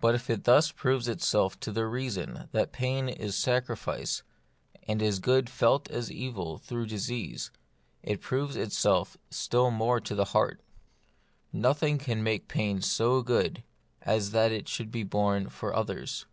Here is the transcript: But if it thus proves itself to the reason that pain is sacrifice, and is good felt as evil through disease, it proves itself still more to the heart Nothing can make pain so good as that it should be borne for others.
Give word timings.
But 0.00 0.14
if 0.14 0.30
it 0.30 0.44
thus 0.44 0.70
proves 0.70 1.08
itself 1.08 1.58
to 1.58 1.72
the 1.72 1.84
reason 1.86 2.48
that 2.52 2.70
pain 2.70 3.08
is 3.08 3.36
sacrifice, 3.36 4.22
and 4.86 5.02
is 5.02 5.18
good 5.18 5.50
felt 5.50 5.90
as 5.90 6.08
evil 6.08 6.58
through 6.58 6.86
disease, 6.86 7.50
it 8.00 8.20
proves 8.20 8.54
itself 8.54 9.16
still 9.28 9.72
more 9.72 9.98
to 10.02 10.14
the 10.14 10.26
heart 10.26 10.60
Nothing 11.52 11.98
can 11.98 12.22
make 12.22 12.46
pain 12.46 12.80
so 12.80 13.22
good 13.22 13.64
as 14.02 14.30
that 14.30 14.52
it 14.52 14.68
should 14.68 14.92
be 14.92 15.02
borne 15.02 15.48
for 15.48 15.74
others. 15.74 16.26